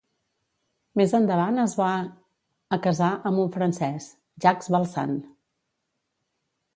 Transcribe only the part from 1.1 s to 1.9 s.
endavant es va